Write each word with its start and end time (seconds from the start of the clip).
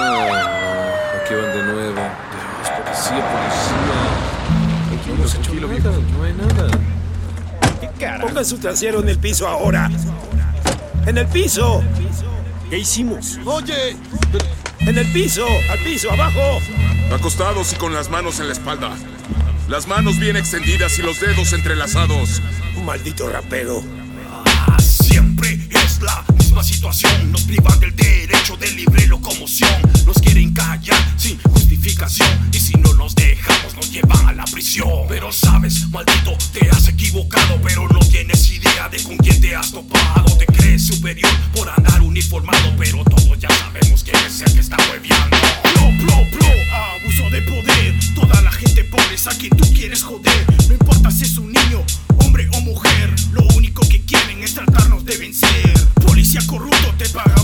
Ah, 0.00 1.20
aquí 1.22 1.34
van 1.34 1.52
de 1.52 1.62
nuevo. 1.64 2.00
Dios, 2.60 2.70
policía, 2.76 3.24
policía. 3.32 3.98
No 5.06 5.14
hemos 5.14 5.34
hecho 5.34 5.54
nada, 5.54 5.98
no 6.12 6.24
hay 6.24 6.32
nada. 6.34 8.20
Pongan 8.20 8.44
su 8.44 8.58
trasero 8.58 9.00
en 9.00 9.08
el 9.08 9.18
piso 9.18 9.48
ahora. 9.48 9.90
¡En 11.06 11.18
el 11.18 11.26
piso! 11.26 11.82
¿Qué 12.70 12.78
hicimos? 12.78 13.38
Oye, 13.44 13.96
¡En 14.80 14.96
el 14.96 15.10
piso! 15.12 15.46
¡Al 15.70 15.78
piso! 15.80 16.10
¡Abajo! 16.12 16.60
acostados 17.12 17.72
y 17.72 17.76
con 17.76 17.94
las 17.94 18.10
manos 18.10 18.38
en 18.40 18.46
la 18.46 18.52
espalda. 18.52 18.96
Las 19.68 19.86
manos 19.86 20.18
bien 20.18 20.36
extendidas 20.36 20.98
y 20.98 21.02
los 21.02 21.20
dedos 21.20 21.52
entrelazados. 21.52 22.42
Maldito 22.84 23.28
rapero. 23.28 23.82
Siempre 24.78 25.58
es 25.70 26.00
la 26.00 26.24
misma 26.38 26.62
situación. 26.62 27.32
Nos 27.32 27.42
privan 27.42 27.80
del 27.80 27.94
de 27.96 28.07
Nos 30.06 30.18
quieren 30.22 30.54
callar 30.54 30.96
sin 31.18 31.38
justificación. 31.42 32.48
Y 32.50 32.58
si 32.58 32.72
no 32.78 32.94
nos 32.94 33.14
dejamos, 33.14 33.74
nos 33.76 33.92
llevan 33.92 34.26
a 34.26 34.32
la 34.32 34.44
prisión. 34.44 34.88
Pero 35.06 35.30
sabes, 35.30 35.86
maldito, 35.90 36.32
te 36.54 36.66
has 36.70 36.88
equivocado. 36.88 37.60
Pero 37.62 37.86
no 37.88 37.98
tienes 37.98 38.50
idea 38.50 38.88
de 38.88 39.02
con 39.02 39.18
quién 39.18 39.38
te 39.38 39.54
has 39.54 39.70
topado. 39.70 40.34
Te 40.38 40.46
crees 40.46 40.86
superior 40.86 41.30
por 41.54 41.68
andar 41.68 42.00
uniformado. 42.00 42.74
Pero 42.78 43.04
todos 43.04 43.38
ya 43.38 43.50
sabemos 43.50 44.02
que 44.02 44.12
es 44.12 44.40
el 44.40 44.54
que 44.54 44.60
está 44.60 44.78
hueveando. 44.90 45.36
Plo, 45.74 45.90
plo, 45.98 46.30
plo, 46.30 46.48
abuso 46.96 47.28
de 47.30 47.42
poder. 47.42 47.94
Toda 48.14 48.40
la 48.40 48.50
gente 48.50 48.84
pobre 48.84 49.14
es 49.14 49.26
a 49.26 49.36
quien 49.36 49.54
tú 49.54 49.70
quieres 49.74 50.02
joder. 50.02 50.46
No 50.68 50.72
importa 50.72 51.10
si 51.10 51.24
es 51.24 51.36
un 51.36 51.52
niño, 51.52 51.84
hombre 52.24 52.48
o 52.54 52.60
mujer. 52.62 53.14
Lo 53.32 53.42
único 53.54 53.86
que 53.86 54.00
quieren 54.06 54.42
es 54.42 54.54
tratarnos 54.54 55.04
de 55.04 55.18
vencer. 55.18 55.74
Policía 56.06 56.40
corrupto, 56.46 56.94
te 56.96 57.10
pagamos 57.10 57.37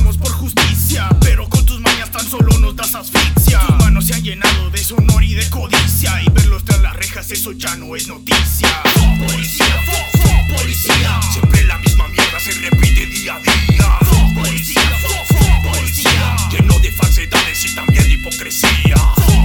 y 5.86 6.30
verlos 6.30 6.64
tras 6.64 6.80
las 6.80 6.96
rejas, 6.96 7.30
eso 7.30 7.52
ya 7.52 7.76
no 7.76 7.94
es 7.94 8.08
noticia. 8.08 8.82
Policía, 9.18 9.82
fuck, 9.84 10.22
fuck 10.22 10.56
policía. 10.56 11.20
Siempre 11.30 11.64
la 11.64 11.78
misma 11.78 12.08
mierda 12.08 12.40
se 12.40 12.52
repite 12.52 13.06
día 13.06 13.34
a 13.34 13.40
día. 13.40 13.98
Policía, 14.34 14.80
fuck, 15.02 15.38
fuck 15.38 15.72
policía. 15.72 16.36
Lleno 16.50 16.78
de 16.78 16.90
falsedades 16.90 17.66
y 17.66 17.74
también 17.74 18.04
de 18.04 18.14
hipocresía. 18.14 18.94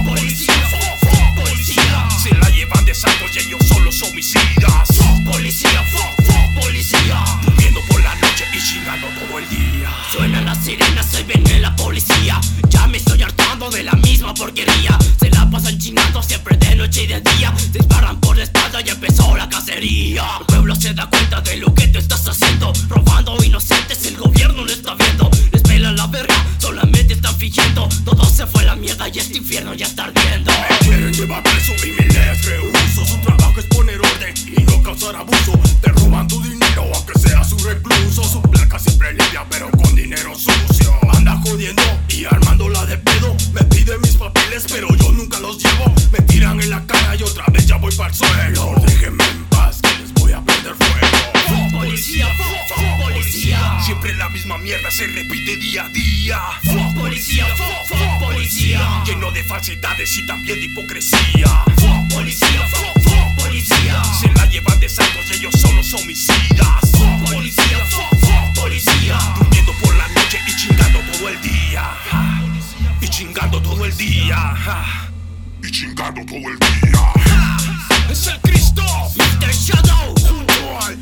Policía, 0.06 0.54
fuck, 0.70 1.10
fuck 1.10 1.44
policía. 1.44 2.08
Se 2.22 2.34
la 2.34 2.48
llevan 2.48 2.84
de 2.86 2.94
santos 2.94 3.30
y 3.34 3.38
ellos 3.40 3.60
son 3.66 4.10
homicidas. 4.10 4.88
Fuck 4.96 5.32
policía, 5.32 5.84
fuck, 5.92 6.24
fuck 6.24 6.62
policía. 6.62 7.22
Durmiendo 7.44 7.80
por 7.86 8.02
la 8.02 8.14
noche 8.14 8.46
y 8.54 8.58
chingando 8.66 9.08
todo 9.08 9.38
el 9.38 9.48
día. 9.50 9.90
Suenan 10.10 10.46
las 10.46 10.64
sirenas, 10.64 11.06
se 11.06 11.22
viene 11.22 11.60
la 11.60 11.76
policía. 11.76 12.40
Ya 12.70 12.86
me 12.86 12.96
estoy 12.96 13.22
hartando 13.22 13.68
de 13.70 13.82
la 13.82 13.92
misma 13.92 14.32
porquería. 14.32 14.98
La 15.60 15.64
pasan 15.64 15.78
chingando 15.78 16.22
siempre 16.22 16.56
de 16.56 16.76
noche 16.76 17.04
y 17.04 17.06
de 17.06 17.20
día. 17.20 17.52
Disparan 17.72 18.20
por 18.20 18.36
la 18.36 18.44
espalda 18.44 18.80
y 18.84 18.88
empezó 18.88 19.36
la 19.36 19.48
cacería. 19.48 20.24
El 20.40 20.46
pueblo 20.46 20.74
se 20.74 20.94
da 20.94 21.06
cuenta 21.06 21.40
de 21.40 21.56
lo 21.58 21.74
que 21.74 21.88
tú 21.88 21.98
estás 21.98 22.26
haciendo. 22.26 22.72
Robando 22.88 23.36
inocentes, 23.44 24.04
el 24.06 24.16
gobierno 24.16 24.64
lo 24.64 24.72
está 24.72 24.94
viendo. 24.94 25.30
Les 25.52 25.62
pela 25.62 25.92
la 25.92 26.06
verga, 26.06 26.34
solamente 26.58 27.14
están 27.14 27.36
fingiendo. 27.36 27.88
Todo 28.04 28.24
se 28.24 28.46
fue 28.46 28.62
a 28.62 28.66
la 28.66 28.76
mierda 28.76 29.08
y 29.08 29.18
este 29.18 29.38
infierno 29.38 29.74
ya 29.74 29.86
está 29.86 30.04
ardiendo. 30.04 30.50
Quieren 30.80 31.12
llevar 31.12 31.42
preso 31.42 31.72
y 31.86 31.89
papeles 44.50 44.66
pero 44.68 44.88
yo 44.96 45.12
nunca 45.12 45.38
los 45.40 45.58
llevo. 45.58 45.94
Me 46.12 46.18
tiran 46.22 46.60
en 46.60 46.70
la 46.70 46.84
cara 46.86 47.14
y 47.14 47.22
otra 47.22 47.44
vez 47.52 47.66
ya 47.66 47.76
voy 47.76 47.94
para 47.94 48.10
el 48.10 48.14
suelo 48.14 48.74
Déjenme 48.86 49.24
en 49.24 49.44
paz 49.44 49.80
que 49.82 49.98
les 50.00 50.12
voy 50.14 50.32
a 50.32 50.42
prender 50.44 50.74
fuego. 50.74 51.16
Fuck 51.48 51.78
policía, 51.78 52.26
fuck, 52.36 53.02
policía. 53.02 53.78
Siempre 53.84 54.14
la 54.14 54.28
misma 54.28 54.58
mierda 54.58 54.90
se 54.90 55.06
repite 55.06 55.56
día 55.56 55.84
a 55.84 55.88
día. 55.90 56.40
Fuck 56.64 57.00
policía, 57.00 57.46
fuck 57.56 58.20
policía. 58.20 59.02
Lleno 59.06 59.30
de 59.30 59.44
falsedades 59.44 60.18
y 60.18 60.26
también 60.26 60.58
de 60.58 60.66
hipocresía. 60.66 61.64
Fuck 61.76 62.14
policía, 62.14 62.66
fuck, 62.70 63.19
chingando 74.00 74.24
todo 74.30 74.38
el 74.40 74.58
día 74.58 75.10
Y 75.62 75.70
chingando 75.70 76.24
todo 76.24 76.38
el 76.38 76.58
día 76.58 77.12
Es 78.10 78.26
el 78.28 78.40
Cristo 78.40 78.82
Mr. 79.16 79.52
Shadow. 79.52 80.14
Junto 80.26 80.86
al 80.86 80.98